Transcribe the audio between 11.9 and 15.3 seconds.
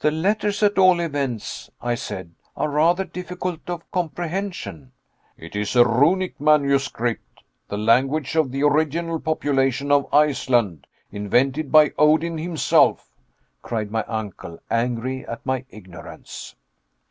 Odin himself," cried my uncle, angry